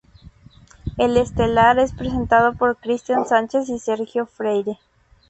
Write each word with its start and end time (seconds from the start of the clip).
El 0.97 1.15
estelar 1.15 1.77
es 1.77 1.93
presentado 1.93 2.55
por 2.55 2.75
Cristián 2.77 3.27
Sánchez 3.27 3.69
y 3.69 3.77
Sergio 3.77 4.25
Freire. 4.25 4.79